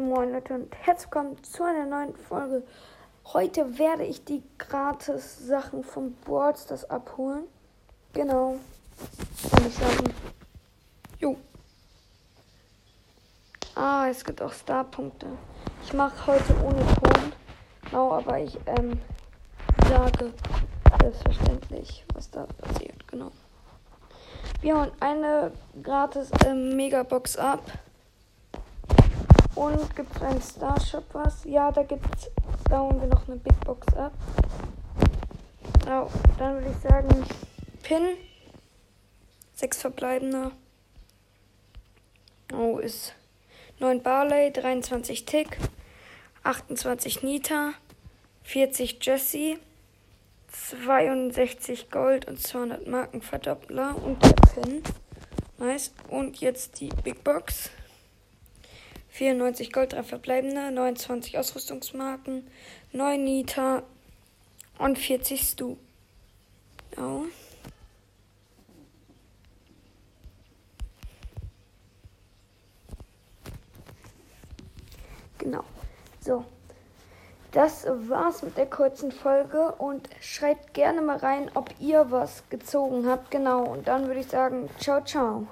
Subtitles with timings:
[0.00, 2.62] Moin Leute und herzlich willkommen zu einer neuen Folge.
[3.34, 7.44] Heute werde ich die gratis Sachen vom Boards abholen.
[8.14, 8.56] Genau.
[9.50, 10.04] Kann ich sagen.
[11.18, 11.36] Jo.
[13.74, 15.26] Ah, es gibt auch Starpunkte.
[15.84, 17.32] Ich mache heute ohne Ton.
[17.82, 18.98] Genau, aber ich ähm,
[19.86, 20.32] sage
[20.98, 23.06] selbstverständlich, was da passiert.
[23.06, 23.32] Genau.
[24.62, 27.60] Wir hauen eine gratis ähm, Megabox ab.
[29.60, 31.44] Und gibt es ein Starship was?
[31.44, 32.30] Ja, da gibt's.
[32.70, 34.14] Da hauen wir noch eine Big Box ab.
[35.86, 37.26] Oh, dann würde ich sagen,
[37.82, 38.16] Pin.
[39.52, 40.52] Sechs verbleibende.
[42.54, 43.14] Oh, ist
[43.80, 45.58] 9 Barley, 23 Tick,
[46.42, 47.74] 28 Nita,
[48.44, 49.58] 40 Jesse,
[50.48, 54.82] 62 Gold und 200 Markenverdoppler und der Pin.
[55.58, 55.92] Nice.
[56.08, 57.68] Und jetzt die Big Box.
[59.20, 62.46] 94 Gold, 3 verbleibende, 29 Ausrüstungsmarken,
[62.92, 63.82] 9 Nita
[64.78, 65.76] und 40 Stu.
[66.96, 67.24] Oh.
[75.36, 75.64] Genau.
[76.20, 76.46] So.
[77.52, 83.06] Das war's mit der kurzen Folge und schreibt gerne mal rein, ob ihr was gezogen
[83.06, 83.30] habt.
[83.30, 83.64] Genau.
[83.64, 85.46] Und dann würde ich sagen, ciao, ciao.